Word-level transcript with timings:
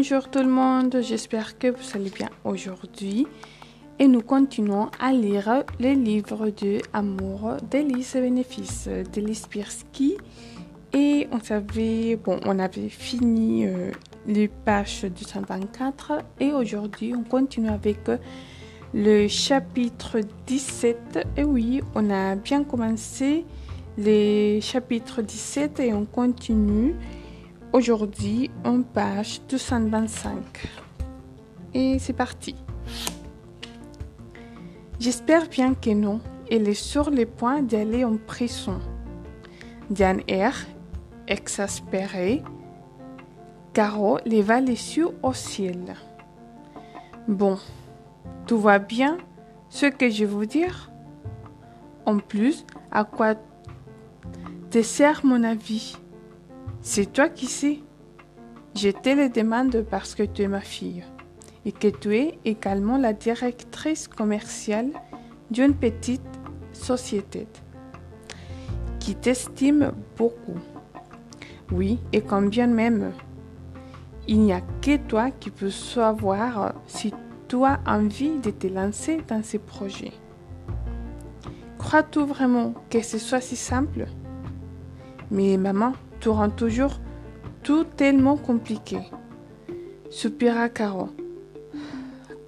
Bonjour 0.00 0.30
tout 0.30 0.38
le 0.38 0.48
monde, 0.48 0.98
j'espère 1.02 1.58
que 1.58 1.66
vous 1.66 1.96
allez 1.96 2.10
bien 2.10 2.30
aujourd'hui. 2.44 3.26
Et 3.98 4.06
nous 4.06 4.20
continuons 4.20 4.90
à 5.00 5.12
lire 5.12 5.64
le 5.80 5.92
livre 5.92 6.50
de 6.50 6.78
Amour 6.92 7.56
d'Elise 7.68 8.12
Bénéfice 8.12 8.88
d'Elise 9.12 9.48
Pirsky. 9.48 10.16
Et 10.92 11.26
on 11.32 11.40
savait, 11.40 12.14
bon, 12.14 12.38
on 12.44 12.60
avait 12.60 12.88
fini 12.88 13.66
euh, 13.66 13.90
les 14.24 14.46
pages 14.46 15.02
224 15.02 16.12
et 16.38 16.52
aujourd'hui 16.52 17.12
on 17.16 17.24
continue 17.24 17.68
avec 17.68 17.98
le 18.94 19.26
chapitre 19.26 20.20
17 20.46 21.26
et 21.36 21.42
oui, 21.42 21.82
on 21.96 22.08
a 22.08 22.36
bien 22.36 22.62
commencé 22.62 23.44
les 23.96 24.60
chapitres 24.60 25.22
17 25.22 25.80
et 25.80 25.92
on 25.92 26.04
continue 26.04 26.94
Aujourd'hui, 27.70 28.50
on 28.64 28.82
page 28.82 29.42
225. 29.50 30.38
Et 31.74 31.98
c'est 31.98 32.14
parti. 32.14 32.56
J'espère 34.98 35.48
bien 35.48 35.74
que 35.74 35.90
non. 35.90 36.20
Elle 36.50 36.66
est 36.66 36.72
sur 36.72 37.10
le 37.10 37.26
point 37.26 37.60
d'aller 37.60 38.06
en 38.06 38.16
prison. 38.16 38.80
D'un 39.90 40.16
air 40.28 40.56
exaspéré, 41.26 42.42
Caro 43.74 44.18
leva 44.24 44.62
les 44.62 44.96
yeux 44.96 45.10
au 45.22 45.34
ciel. 45.34 45.94
Bon, 47.28 47.58
tout 48.46 48.58
va 48.58 48.78
bien 48.78 49.18
ce 49.68 49.84
que 49.84 50.08
je 50.08 50.24
veux 50.24 50.46
dire? 50.46 50.90
En 52.06 52.18
plus, 52.18 52.64
à 52.90 53.04
quoi 53.04 53.34
te 54.70 54.80
sert 54.80 55.26
mon 55.26 55.44
avis? 55.44 55.98
C'est 56.80 57.12
toi 57.12 57.28
qui 57.28 57.46
sais. 57.46 57.80
Je 58.74 58.90
te 58.90 59.08
le 59.08 59.28
demande 59.28 59.84
parce 59.90 60.14
que 60.14 60.22
tu 60.22 60.42
es 60.42 60.48
ma 60.48 60.60
fille 60.60 61.04
et 61.64 61.72
que 61.72 61.88
tu 61.88 62.16
es 62.16 62.38
également 62.44 62.98
la 62.98 63.12
directrice 63.12 64.08
commerciale 64.08 64.90
d'une 65.50 65.74
petite 65.74 66.22
société 66.72 67.46
qui 69.00 69.14
t'estime 69.14 69.92
beaucoup. 70.16 70.58
Oui, 71.72 71.98
et 72.12 72.20
combien 72.20 72.66
même. 72.66 73.12
Il 74.26 74.40
n'y 74.40 74.52
a 74.52 74.60
que 74.82 74.96
toi 74.96 75.30
qui 75.30 75.50
peux 75.50 75.70
savoir 75.70 76.74
si 76.86 77.12
tu 77.48 77.64
as 77.64 77.80
envie 77.86 78.38
de 78.38 78.50
te 78.50 78.66
lancer 78.66 79.22
dans 79.26 79.42
ces 79.42 79.58
projets. 79.58 80.12
Crois-tu 81.78 82.20
vraiment 82.20 82.74
que 82.90 83.00
ce 83.02 83.18
soit 83.18 83.40
si 83.40 83.56
simple? 83.56 84.06
Mais 85.30 85.56
maman, 85.56 85.92
tu 86.20 86.28
rends 86.28 86.50
toujours 86.50 87.00
tout 87.62 87.84
tellement 87.84 88.36
compliqué. 88.36 88.98
Soupira 90.10 90.68
Caro. 90.68 91.10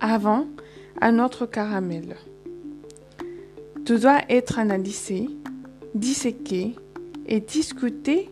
Avant, 0.01 0.47
un 1.01 1.19
autre 1.19 1.47
caramel. 1.47 2.17
Tout 3.85 3.99
doit 3.99 4.23
être 4.29 4.59
analysé, 4.59 5.29
disséqué 5.95 6.75
et 7.27 7.41
discuté 7.41 8.31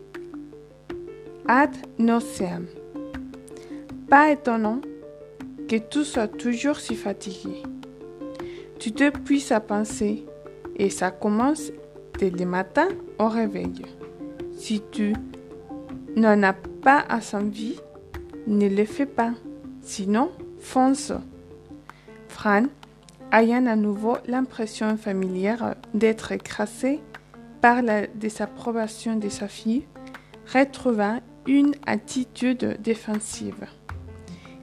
ad 1.47 1.71
nauseam. 1.97 2.65
Pas 4.09 4.31
étonnant 4.31 4.81
que 5.67 5.77
tout 5.77 6.03
soit 6.03 6.27
toujours 6.27 6.77
si 6.77 6.95
fatigué. 6.95 7.63
Tu 8.79 8.91
te 8.91 9.09
puisses 9.09 9.51
à 9.51 9.59
penser 9.59 10.25
et 10.75 10.89
ça 10.89 11.11
commence 11.11 11.71
dès 12.17 12.29
le 12.29 12.45
matin 12.45 12.87
au 13.19 13.27
réveil. 13.27 13.83
Si 14.57 14.81
tu 14.91 15.13
n'en 16.19 16.43
as 16.43 16.53
pas 16.53 17.05
à 17.09 17.19
vie, 17.41 17.79
ne 18.47 18.67
le 18.67 18.85
fais 18.85 19.05
pas. 19.05 19.31
Sinon, 19.81 20.31
fonce. 20.59 21.13
Fran, 22.27 22.63
ayant 23.31 23.65
à 23.65 23.75
nouveau 23.75 24.17
l'impression 24.27 24.97
familière 24.97 25.75
d'être 25.93 26.31
écrasé 26.31 26.99
par 27.61 27.81
la 27.81 28.07
désapprobation 28.07 29.15
de 29.15 29.29
sa 29.29 29.47
fille, 29.47 29.85
retrouva 30.53 31.19
une 31.47 31.75
attitude 31.85 32.77
défensive. 32.81 33.65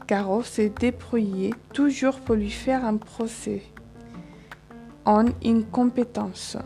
Caro 0.06 0.42
s'est 0.42 0.72
débrouillé 0.78 1.52
toujours 1.72 2.20
pour 2.20 2.36
lui 2.36 2.50
faire 2.50 2.84
un 2.84 2.96
procès 2.96 3.62
en 5.04 5.24
incompétence. 5.44 6.56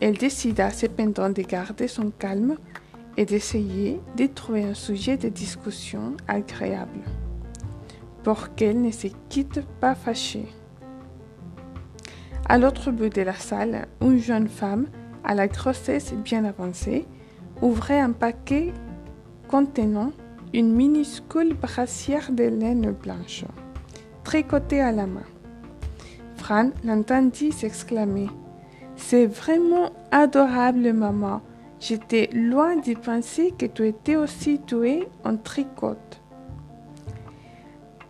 Elle 0.00 0.16
décida 0.16 0.70
cependant 0.70 1.28
de 1.30 1.42
garder 1.42 1.88
son 1.88 2.10
calme 2.10 2.56
et 3.16 3.24
d'essayer 3.24 4.00
de 4.16 4.26
trouver 4.26 4.64
un 4.64 4.74
sujet 4.74 5.16
de 5.16 5.28
discussion 5.28 6.16
agréable 6.28 7.00
pour 8.22 8.54
qu'elle 8.54 8.80
ne 8.80 8.90
se 8.90 9.08
quitte 9.28 9.62
pas 9.80 9.94
fâchée. 9.94 10.48
À 12.48 12.58
l'autre 12.58 12.90
bout 12.90 13.08
de 13.08 13.22
la 13.22 13.34
salle, 13.34 13.86
une 14.00 14.18
jeune 14.18 14.48
femme 14.48 14.86
à 15.24 15.34
la 15.34 15.48
grossesse 15.48 16.12
bien 16.12 16.44
avancée 16.44 17.06
ouvrait 17.62 18.00
un 18.00 18.12
paquet 18.12 18.72
contenant 19.48 20.12
une 20.52 20.74
minuscule 20.74 21.54
brassière 21.54 22.32
de 22.32 22.44
laine 22.44 22.92
blanche, 22.92 23.44
tricotée 24.24 24.80
à 24.80 24.92
la 24.92 25.06
main. 25.06 25.26
Fran 26.36 26.70
l'entendit 26.84 27.52
s'exclamer 27.52 28.28
c'est 29.00 29.26
vraiment 29.26 29.90
adorable, 30.12 30.92
maman. 30.92 31.40
J'étais 31.80 32.28
loin 32.34 32.76
d'y 32.76 32.94
penser 32.94 33.54
que 33.58 33.64
tu 33.64 33.88
étais 33.88 34.16
aussi 34.16 34.58
douée 34.58 35.08
en 35.24 35.38
tricote. 35.38 36.20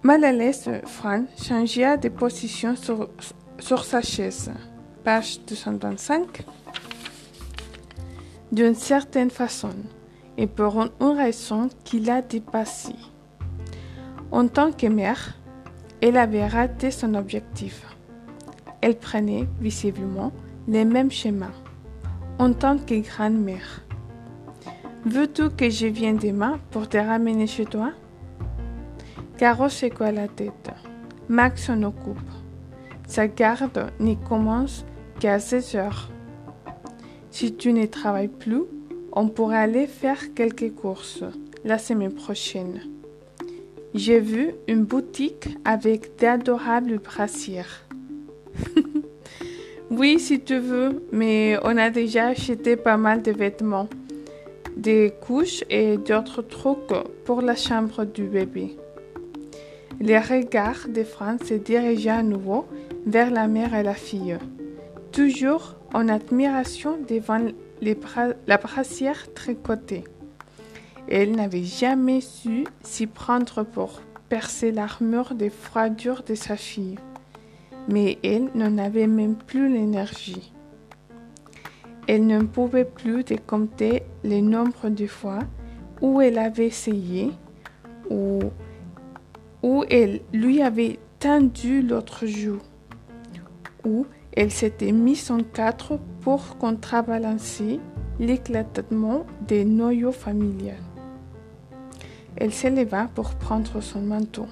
Mal 0.02 0.24
à 0.24 0.32
l'aise, 0.32 0.68
Fran 0.86 1.24
changea 1.40 1.96
de 1.96 2.08
position 2.08 2.74
sur, 2.74 3.84
sa 3.84 4.02
chaise. 4.02 4.50
Page 5.04 5.40
225. 5.46 6.44
D'une 8.50 8.74
certaine 8.74 9.30
façon, 9.30 9.70
et 10.36 10.48
pour 10.48 10.80
une 10.80 11.16
raison 11.16 11.68
qui 11.84 12.00
l'a 12.00 12.22
dépassée. 12.22 12.96
En 14.32 14.48
tant 14.48 14.72
que 14.72 14.88
mère, 14.88 15.38
elle 16.02 16.16
avait 16.16 16.46
raté 16.46 16.90
son 16.90 17.14
objectif. 17.14 17.84
Elle 18.80 18.98
prenait 18.98 19.46
visiblement 19.60 20.32
les 20.66 20.84
mêmes 20.84 21.10
schémas. 21.10 21.52
En 22.40 22.54
tant 22.54 22.78
que 22.78 22.94
grand-mère, 22.94 23.84
veux-tu 25.04 25.50
que 25.50 25.68
je 25.68 25.86
vienne 25.86 26.16
demain 26.16 26.58
pour 26.70 26.88
te 26.88 26.96
ramener 26.96 27.46
chez 27.46 27.66
toi? 27.66 27.92
Caro 29.36 29.68
secoua 29.68 30.10
la 30.10 30.26
tête? 30.26 30.70
Max 31.28 31.66
s'en 31.66 31.82
occupe. 31.82 32.16
Sa 33.06 33.28
garde 33.28 33.92
n'y 34.00 34.16
commence 34.16 34.86
qu'à 35.18 35.38
16 35.38 35.74
heures. 35.74 36.10
Si 37.30 37.54
tu 37.54 37.74
ne 37.74 37.84
travailles 37.84 38.28
plus, 38.28 38.62
on 39.12 39.28
pourrait 39.28 39.58
aller 39.58 39.86
faire 39.86 40.32
quelques 40.32 40.74
courses 40.74 41.24
la 41.62 41.76
semaine 41.76 42.14
prochaine. 42.14 42.80
J'ai 43.92 44.18
vu 44.18 44.54
une 44.66 44.84
boutique 44.86 45.58
avec 45.66 46.18
d'adorables 46.18 47.00
brassières. 47.00 47.86
Oui, 49.90 50.20
si 50.20 50.38
tu 50.40 50.56
veux, 50.56 51.02
mais 51.10 51.58
on 51.64 51.76
a 51.76 51.90
déjà 51.90 52.28
acheté 52.28 52.76
pas 52.76 52.96
mal 52.96 53.22
de 53.22 53.32
vêtements, 53.32 53.88
des 54.76 55.12
couches 55.20 55.64
et 55.68 55.96
d'autres 55.96 56.42
trucs 56.42 56.94
pour 57.24 57.42
la 57.42 57.56
chambre 57.56 58.04
du 58.04 58.22
bébé. 58.22 58.76
Les 59.98 60.20
regards 60.20 60.86
de 60.88 61.02
France 61.02 61.40
se 61.46 61.54
dirigea 61.54 62.18
à 62.18 62.22
nouveau 62.22 62.68
vers 63.04 63.32
la 63.32 63.48
mère 63.48 63.74
et 63.74 63.82
la 63.82 63.94
fille, 63.94 64.38
toujours 65.10 65.74
en 65.92 66.08
admiration 66.08 66.96
devant 67.08 67.40
la 68.46 68.56
brassière 68.58 69.34
tricotée. 69.34 70.04
Elle 71.08 71.32
n'avait 71.32 71.64
jamais 71.64 72.20
su 72.20 72.64
s'y 72.84 73.08
prendre 73.08 73.64
pour 73.64 74.02
percer 74.28 74.70
l'armure 74.70 75.34
de 75.34 75.48
froidure 75.48 76.22
de 76.22 76.36
sa 76.36 76.56
fille 76.56 76.96
mais 77.88 78.18
elle 78.22 78.50
n'en 78.54 78.78
avait 78.78 79.06
même 79.06 79.36
plus 79.36 79.72
l'énergie. 79.72 80.52
Elle 82.06 82.26
ne 82.26 82.42
pouvait 82.42 82.84
plus 82.84 83.24
de 83.24 83.36
compter 83.36 84.02
le 84.24 84.40
nombre 84.40 84.88
de 84.88 85.06
fois 85.06 85.40
où 86.00 86.20
elle 86.20 86.38
avait 86.38 86.66
essayé 86.66 87.30
ou 88.08 88.40
où 89.62 89.84
elle 89.90 90.20
lui 90.32 90.62
avait 90.62 90.98
tendu 91.18 91.82
l'autre 91.82 92.26
joue, 92.26 92.60
où 93.84 94.06
elle 94.32 94.50
s'était 94.50 94.92
mise 94.92 95.30
en 95.30 95.42
quatre 95.42 95.98
pour 96.22 96.56
contrebalancer 96.56 97.78
l'éclatement 98.18 99.26
des 99.46 99.64
noyaux 99.64 100.12
familiaux. 100.12 100.72
Elle 102.36 102.52
s'éleva 102.52 103.08
pour 103.14 103.34
prendre 103.34 103.80
son 103.80 104.00
manteau. 104.00 104.46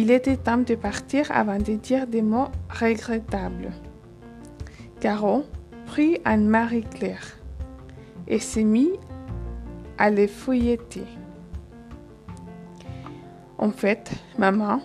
Il 0.00 0.12
était 0.12 0.36
temps 0.36 0.58
de 0.58 0.76
partir 0.76 1.32
avant 1.32 1.58
de 1.58 1.72
dire 1.74 2.06
des 2.06 2.22
mots 2.22 2.52
regrettables. 2.70 3.72
Caro 5.00 5.42
prit 5.86 6.20
un 6.24 6.36
Marie-Claire 6.36 7.36
et 8.28 8.38
s'est 8.38 8.62
mis 8.62 8.92
à 9.98 10.08
les 10.10 10.28
fouilleter. 10.28 11.02
En 13.58 13.72
fait, 13.72 14.12
maman, 14.38 14.80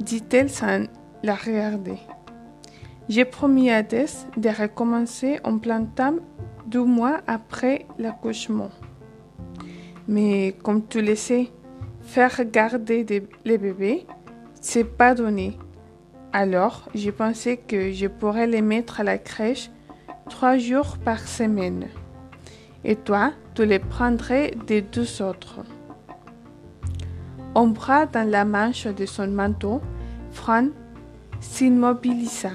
dit-elle 0.00 0.50
sans 0.50 0.84
la 1.22 1.34
regarder, 1.34 1.96
j'ai 3.08 3.24
promis 3.24 3.70
à 3.70 3.82
Tess 3.82 4.26
de 4.36 4.50
recommencer 4.50 5.40
en 5.44 5.56
plein 5.56 5.84
temps 5.84 6.16
deux 6.66 6.84
mois 6.84 7.22
après 7.26 7.86
l'accouchement. 7.98 8.68
Mais 10.06 10.54
comme 10.62 10.86
tu 10.86 11.00
le 11.00 11.14
sais, 11.14 11.48
faire 12.02 12.38
garder 12.44 13.06
les 13.46 13.56
bébés, 13.56 14.06
c'est 14.62 14.84
pas 14.84 15.14
donné. 15.14 15.58
Alors, 16.32 16.88
j'ai 16.94 17.12
pensé 17.12 17.58
que 17.58 17.92
je 17.92 18.06
pourrais 18.06 18.46
les 18.46 18.62
mettre 18.62 19.00
à 19.00 19.04
la 19.04 19.18
crèche 19.18 19.70
trois 20.30 20.56
jours 20.56 20.96
par 21.04 21.18
semaine. 21.18 21.88
Et 22.84 22.96
toi, 22.96 23.32
tu 23.54 23.66
les 23.66 23.80
prendrais 23.80 24.52
des 24.66 24.80
deux 24.80 25.20
autres. 25.20 25.58
bras 27.54 28.06
dans 28.06 28.28
la 28.28 28.44
manche 28.44 28.86
de 28.86 29.04
son 29.04 29.26
manteau, 29.26 29.82
Fran 30.30 30.68
s'immobilisa. 31.40 32.52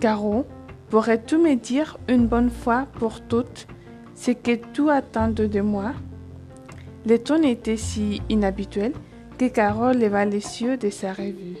Caro, 0.00 0.46
pourrais-tu 0.90 1.38
me 1.38 1.54
dire 1.54 1.96
une 2.08 2.26
bonne 2.26 2.50
fois 2.50 2.86
pour 2.98 3.20
toutes 3.22 3.66
ce 4.14 4.32
que 4.32 4.56
tu 4.72 4.90
attends 4.90 5.28
de 5.28 5.60
moi? 5.60 5.92
Le 7.06 7.18
ton 7.18 7.42
était 7.44 7.76
si 7.76 8.20
inhabituel 8.28 8.92
que 9.38 9.46
Caro 9.46 9.92
leva 9.92 10.24
les 10.24 10.62
yeux 10.62 10.76
de 10.76 10.90
sa 10.90 11.12
revue. 11.12 11.56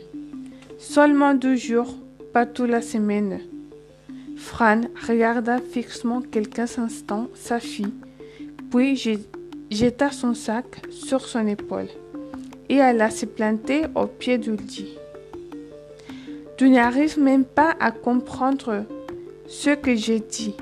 Seulement 0.78 1.34
deux 1.34 1.54
jours, 1.54 1.94
pas 2.32 2.44
toute 2.44 2.68
la 2.68 2.82
semaine. 2.82 3.40
Fran 4.36 4.80
regarda 5.06 5.58
fixement 5.58 6.20
quelques 6.20 6.78
instants 6.78 7.28
sa 7.34 7.60
fille, 7.60 7.94
puis 8.70 8.96
jeta 9.70 10.10
son 10.10 10.34
sac 10.34 10.64
sur 10.90 11.20
son 11.20 11.46
épaule 11.46 11.88
et 12.68 12.80
alla 12.80 13.10
se 13.10 13.26
planter 13.26 13.84
au 13.94 14.06
pied 14.06 14.38
du 14.38 14.56
lit. 14.56 14.98
Tu 16.56 16.70
n'arrives 16.70 17.20
même 17.20 17.44
pas 17.44 17.76
à 17.78 17.92
comprendre 17.92 18.84
ce 19.46 19.70
que 19.70 19.94
j'ai 19.94 20.18
dit. 20.18 20.56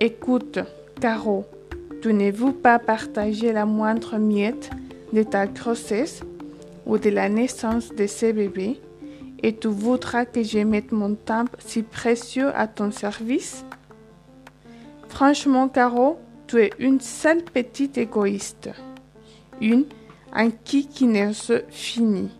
Écoute, 0.00 0.58
Caro, 1.00 1.44
tu 2.02 2.12
ne 2.12 2.32
veux 2.32 2.52
pas 2.52 2.80
partager 2.80 3.52
la 3.52 3.66
moindre 3.66 4.18
miette 4.18 4.70
de 5.12 5.22
ta 5.22 5.46
grossesse 5.46 6.22
ou 6.86 6.98
de 6.98 7.10
la 7.10 7.28
naissance 7.28 7.94
de 7.94 8.06
ces 8.06 8.32
bébés 8.32 8.80
et 9.42 9.54
tu 9.54 9.68
voudras 9.68 10.24
que 10.24 10.42
je 10.42 10.60
mette 10.60 10.92
mon 10.92 11.14
temps 11.14 11.44
si 11.58 11.82
précieux 11.82 12.56
à 12.56 12.66
ton 12.66 12.90
service? 12.90 13.64
Franchement, 15.08 15.68
Caro, 15.68 16.18
tu 16.46 16.62
es 16.62 16.70
une 16.78 17.00
sale 17.00 17.42
petite 17.42 17.98
égoïste. 17.98 18.70
Une 19.60 19.84
enquiquineuse 20.32 21.62
finie. 21.68 22.30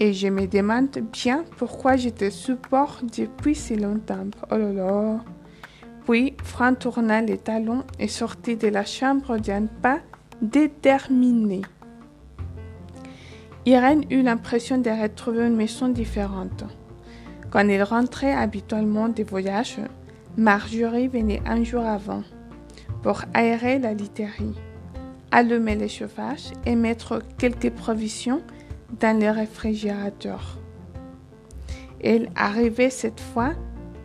Et 0.00 0.12
je 0.12 0.28
me 0.28 0.46
demande 0.46 0.90
bien 1.12 1.44
pourquoi 1.56 1.96
je 1.96 2.08
te 2.08 2.30
supporte 2.30 3.04
depuis 3.18 3.54
si 3.54 3.76
longtemps. 3.76 4.28
Oh 4.50 4.56
là 4.56 4.72
là. 4.72 5.24
Puis, 6.06 6.34
Fran 6.42 6.74
tourna 6.74 7.20
les 7.20 7.36
talons 7.36 7.84
et 7.98 8.08
sortit 8.08 8.56
de 8.56 8.68
la 8.68 8.84
chambre 8.84 9.38
d'un 9.38 9.66
pas 9.66 9.98
déterminé. 10.40 11.62
Irène 13.68 14.06
eut 14.08 14.22
l'impression 14.22 14.78
de 14.78 14.88
retrouver 14.88 15.46
une 15.46 15.54
maison 15.54 15.88
différente. 15.88 16.64
Quand 17.50 17.68
il 17.68 17.82
rentrait 17.82 18.32
habituellement 18.32 19.10
des 19.10 19.24
voyages, 19.24 19.76
Marjorie 20.38 21.08
venait 21.08 21.42
un 21.44 21.62
jour 21.62 21.84
avant 21.84 22.22
pour 23.02 23.20
aérer 23.34 23.78
la 23.78 23.92
literie, 23.92 24.54
allumer 25.30 25.74
les 25.74 25.90
chauffages 25.90 26.50
et 26.64 26.76
mettre 26.76 27.20
quelques 27.36 27.68
provisions 27.68 28.40
dans 29.00 29.20
le 29.20 29.28
réfrigérateur. 29.30 30.58
Elle 32.02 32.30
arrivait 32.36 32.88
cette 32.88 33.20
fois 33.20 33.52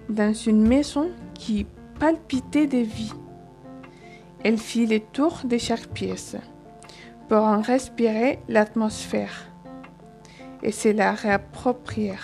dans 0.09 0.33
une 0.33 0.67
maison 0.67 1.09
qui 1.35 1.65
palpitait 2.01 2.67
de 2.67 2.79
vie. 2.79 3.13
Elle 4.43 4.57
fit 4.57 4.87
le 4.87 4.99
tour 4.99 5.39
de 5.45 5.57
chaque 5.57 5.87
pièce 5.87 6.35
pour 7.29 7.43
en 7.43 7.61
respirer 7.61 8.39
l'atmosphère 8.49 9.52
et 10.63 10.71
se 10.71 10.89
la 10.89 11.11
réapproprier. 11.11 12.15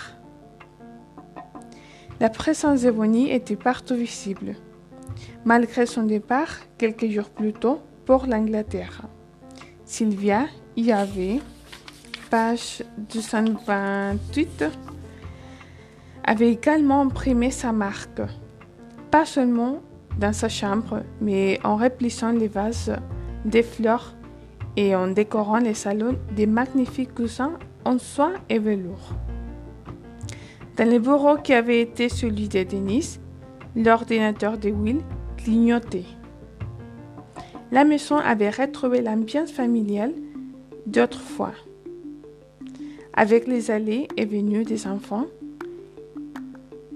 La 2.18 2.28
présence 2.28 2.82
de 2.82 2.90
Bonnie 2.90 3.30
était 3.30 3.56
partout 3.56 3.94
visible, 3.94 4.54
malgré 5.44 5.86
son 5.86 6.02
départ 6.02 6.56
quelques 6.76 7.08
jours 7.08 7.30
plus 7.30 7.52
tôt 7.52 7.80
pour 8.04 8.26
l'Angleterre. 8.26 9.02
Sylvia 9.84 10.46
y 10.76 10.92
avait, 10.92 11.40
page 12.30 12.82
228, 13.12 14.64
avait 16.24 16.52
également 16.52 17.02
imprimé 17.02 17.50
sa 17.50 17.72
marque, 17.72 18.22
pas 19.10 19.24
seulement 19.24 19.80
dans 20.18 20.32
sa 20.32 20.48
chambre, 20.48 21.02
mais 21.20 21.58
en 21.64 21.76
replissant 21.76 22.32
les 22.32 22.48
vases 22.48 22.94
des 23.44 23.62
fleurs 23.62 24.14
et 24.76 24.94
en 24.94 25.08
décorant 25.08 25.58
les 25.58 25.74
salons 25.74 26.16
des 26.34 26.46
magnifiques 26.46 27.14
coussins 27.14 27.52
en 27.84 27.98
soie 27.98 28.32
et 28.48 28.58
velours. 28.58 29.14
Dans 30.76 30.88
le 30.88 30.98
bureau 30.98 31.36
qui 31.36 31.52
avait 31.52 31.80
été 31.80 32.08
celui 32.08 32.48
de 32.48 32.62
Denis, 32.62 33.18
l'ordinateur 33.76 34.58
de 34.58 34.70
Will 34.70 35.00
clignotait. 35.36 36.06
La 37.72 37.84
maison 37.84 38.16
avait 38.16 38.50
retrouvé 38.50 39.00
l'ambiance 39.00 39.52
familiale 39.52 40.12
d'autrefois, 40.86 41.52
avec 43.14 43.46
les 43.46 43.70
allées 43.70 44.08
et 44.16 44.24
venues 44.24 44.64
des 44.64 44.86
enfants 44.86 45.26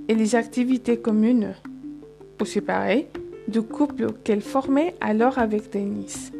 et 0.08 0.14
les 0.14 0.34
activités 0.34 0.98
communes, 0.98 1.54
ou 2.40 2.44
séparées, 2.44 3.08
du 3.46 3.62
couple 3.62 4.12
qu'elle 4.24 4.40
formait 4.40 4.94
alors 5.00 5.38
avec 5.38 5.72
Denis 5.72 6.33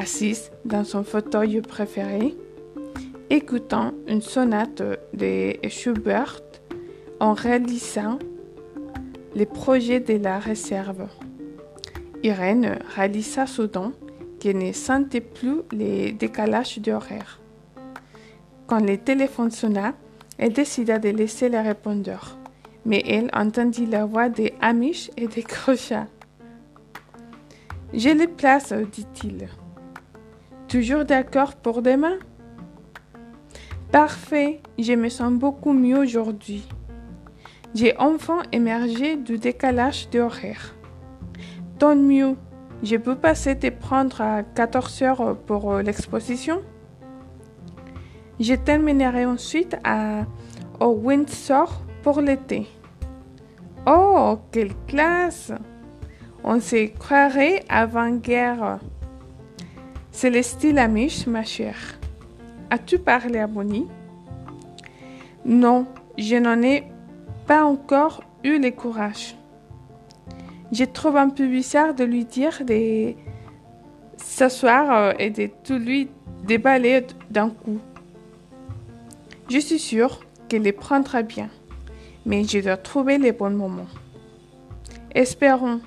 assise 0.00 0.50
dans 0.64 0.84
son 0.84 1.04
fauteuil 1.04 1.60
préféré, 1.60 2.34
écoutant 3.28 3.92
une 4.08 4.22
sonate 4.22 4.82
de 5.12 5.54
Schubert 5.68 6.40
en 7.20 7.34
réalisant 7.34 8.18
les 9.34 9.44
projets 9.44 10.00
de 10.00 10.16
la 10.16 10.38
réserve. 10.38 11.06
Irène 12.22 12.78
réalisa 12.96 13.46
soudain 13.46 13.92
qu'elle 14.38 14.58
ne 14.58 14.72
sentait 14.72 15.20
plus 15.20 15.60
les 15.70 16.12
décalages 16.12 16.78
d'horaire. 16.78 17.38
Quand 18.66 18.80
le 18.80 18.96
téléphone 18.96 19.50
sonna, 19.50 19.92
elle 20.38 20.54
décida 20.54 20.98
de 20.98 21.10
laisser 21.10 21.50
le 21.50 21.58
répondeur, 21.58 22.38
mais 22.86 23.02
elle 23.06 23.30
entendit 23.34 23.86
la 23.86 24.06
voix 24.06 24.30
des 24.30 24.54
Amish 24.62 25.10
et 25.18 25.28
des 25.28 25.42
crochets. 25.42 26.06
Je 27.92 28.08
les 28.08 28.28
place, 28.28 28.72
dit-il. 28.72 29.48
Toujours 30.70 31.04
d'accord 31.04 31.56
pour 31.56 31.82
demain? 31.82 32.20
Parfait, 33.90 34.60
je 34.78 34.92
me 34.92 35.08
sens 35.08 35.32
beaucoup 35.32 35.72
mieux 35.72 35.98
aujourd'hui. 35.98 36.64
J'ai 37.74 37.96
enfin 37.98 38.42
émergé 38.52 39.16
du 39.16 39.36
décalage 39.38 40.08
d'horaire. 40.10 40.76
Tant 41.80 41.96
mieux, 41.96 42.36
je 42.84 42.94
peux 42.94 43.16
passer 43.16 43.58
te 43.58 43.68
prendre 43.68 44.20
à 44.20 44.44
14 44.44 45.02
heures 45.02 45.36
pour 45.38 45.72
euh, 45.72 45.82
l'exposition? 45.82 46.62
Je 48.38 48.54
terminerai 48.54 49.26
ensuite 49.26 49.76
à, 49.82 50.24
au 50.78 50.92
Windsor 50.92 51.82
pour 52.04 52.20
l'été. 52.20 52.68
Oh, 53.88 54.38
quelle 54.52 54.76
classe! 54.86 55.50
On 56.44 56.60
se 56.60 56.86
croirait 56.96 57.64
avant-guerre. 57.68 58.78
C'est 60.12 60.30
le 60.30 60.42
style 60.42 60.78
amiche, 60.78 61.26
ma 61.26 61.44
chère. 61.44 61.98
As-tu 62.68 62.98
parlé 62.98 63.38
à 63.38 63.46
Bonnie? 63.46 63.86
Non, 65.44 65.86
je 66.18 66.36
n'en 66.36 66.60
ai 66.62 66.84
pas 67.46 67.64
encore 67.64 68.22
eu 68.44 68.58
le 68.58 68.70
courage. 68.70 69.34
Je 70.72 70.84
trouve 70.84 71.16
un 71.16 71.30
peu 71.30 71.46
bizarre 71.46 71.94
de 71.94 72.04
lui 72.04 72.24
dire 72.24 72.64
de 72.64 73.14
s'asseoir 74.16 75.14
et 75.18 75.30
de 75.30 75.48
tout 75.64 75.78
lui 75.78 76.08
déballer 76.44 77.06
d'un 77.30 77.50
coup. 77.50 77.78
Je 79.48 79.58
suis 79.58 79.78
sûre 79.78 80.20
qu'il 80.48 80.62
les 80.62 80.72
prendra 80.72 81.22
bien, 81.22 81.48
mais 82.26 82.44
je 82.44 82.58
dois 82.58 82.76
trouver 82.76 83.18
les 83.18 83.32
bons 83.32 83.50
moments. 83.50 83.88
Espérons, 85.12 85.80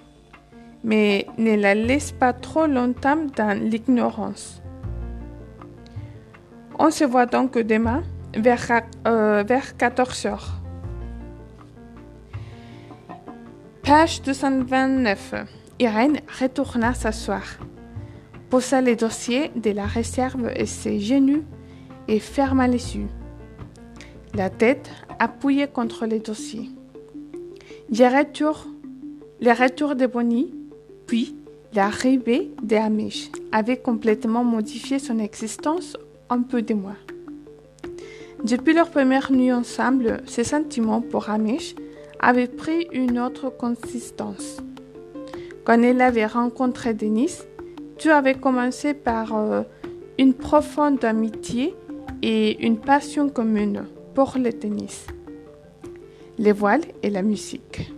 mais 0.84 1.26
ne 1.38 1.56
la 1.56 1.76
laisse 1.76 2.12
pas 2.12 2.34
trop 2.34 2.68
longtemps 2.68 3.26
dans 3.36 3.58
l'ignorance. 3.58 4.62
On 6.80 6.92
se 6.92 7.04
voit 7.04 7.26
donc 7.26 7.58
demain 7.58 8.04
vers, 8.36 8.82
euh, 9.08 9.44
vers 9.44 9.78
14 9.78 10.26
heures. 10.26 10.64
Page 13.84 14.22
229. 14.24 15.36
Irène 15.80 16.20
retourna 16.40 16.94
s'asseoir, 16.94 17.44
posa 18.50 18.80
les 18.80 18.96
dossiers 18.96 19.52
de 19.56 19.72
la 19.72 19.86
réserve 19.86 20.52
et 20.56 20.66
ses 20.66 21.00
genoux 21.00 21.44
et 22.08 22.20
ferma 22.20 22.68
les 22.68 22.96
yeux. 22.96 23.10
La 24.34 24.50
tête 24.50 24.90
appuyée 25.20 25.68
contre 25.68 26.06
les 26.06 26.20
dossiers. 26.20 26.70
Les 27.90 28.08
retours, 28.08 28.66
les 29.42 29.54
retours 29.54 29.96
de 29.96 30.06
Bonnie, 30.06 30.54
puis 31.14 31.36
l'arrivée 31.76 32.50
de 32.64 32.76
Hamish 32.76 33.30
avait 33.52 33.78
complètement 33.78 34.44
modifié 34.44 34.98
son 34.98 35.20
existence 35.20 35.96
un 36.32 36.42
peu 36.42 36.64
de 36.64 36.74
mois. 36.74 36.98
Depuis 38.44 38.74
leur 38.74 38.90
première 38.90 39.32
nuit 39.32 39.54
ensemble, 39.54 40.24
ses 40.26 40.44
sentiments 40.44 41.02
pour 41.02 41.30
Hamish 41.30 41.76
avaient 42.20 42.48
pris 42.48 42.88
une 42.92 43.20
autre 43.20 43.56
consistance. 43.56 44.58
Quand 45.66 45.80
elle 45.84 46.02
avait 46.02 46.26
rencontré 46.26 46.96
Denis, 46.96 47.38
tout 48.00 48.10
avait 48.10 48.34
commencé 48.34 48.96
par 48.96 49.38
euh, 49.38 49.62
une 50.18 50.34
profonde 50.34 51.06
amitié 51.06 51.76
et 52.24 52.66
une 52.66 52.80
passion 52.80 53.30
commune 53.30 53.86
pour 54.16 54.34
le 54.40 54.52
tennis, 54.52 55.06
les 56.40 56.54
voiles 56.54 56.86
et 57.04 57.12
la 57.12 57.22
musique. 57.22 57.94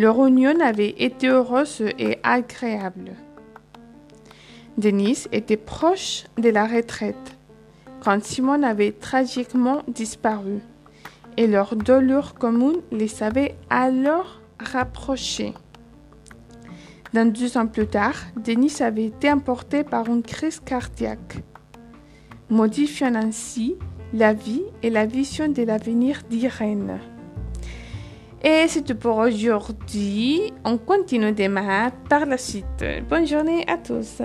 Leur 0.00 0.24
union 0.24 0.58
avait 0.60 0.94
été 0.96 1.28
heureuse 1.28 1.82
et 1.98 2.16
agréable. 2.22 3.12
Denis 4.78 5.26
était 5.30 5.58
proche 5.58 6.24
de 6.38 6.48
la 6.48 6.66
retraite 6.66 7.36
quand 8.02 8.24
Simone 8.24 8.64
avait 8.64 8.92
tragiquement 8.92 9.82
disparu 9.88 10.60
et 11.36 11.46
leur 11.46 11.76
douleur 11.76 12.32
commune 12.32 12.80
les 12.90 13.22
avait 13.22 13.56
alors 13.68 14.40
rapprochés. 14.58 15.52
Dans 17.12 17.30
deux 17.30 17.58
ans 17.58 17.66
plus 17.66 17.86
tard, 17.86 18.16
Denis 18.42 18.80
avait 18.80 19.04
été 19.04 19.30
emporté 19.30 19.84
par 19.84 20.08
une 20.08 20.22
crise 20.22 20.60
cardiaque, 20.60 21.42
modifiant 22.48 23.14
ainsi 23.14 23.76
la 24.14 24.32
vie 24.32 24.62
et 24.82 24.88
la 24.88 25.04
vision 25.04 25.48
de 25.48 25.62
l'avenir 25.62 26.22
d'Irène. 26.30 27.00
Et 28.42 28.66
c'est 28.68 28.82
tout 28.82 28.94
pour 28.94 29.18
aujourd'hui. 29.18 30.52
On 30.64 30.78
continue 30.78 31.32
demain 31.32 31.90
par 32.08 32.24
la 32.24 32.38
suite. 32.38 32.84
Bonne 33.08 33.26
journée 33.26 33.64
à 33.68 33.76
tous. 33.76 34.22